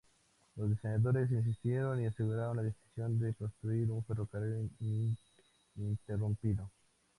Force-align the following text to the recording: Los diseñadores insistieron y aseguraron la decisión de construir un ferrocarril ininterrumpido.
Los 0.55 0.71
diseñadores 0.71 1.29
insistieron 1.31 2.01
y 2.01 2.07
aseguraron 2.07 2.57
la 2.57 2.63
decisión 2.63 3.19
de 3.19 3.35
construir 3.35 3.91
un 3.91 4.03
ferrocarril 4.03 4.67
ininterrumpido. 5.75 6.71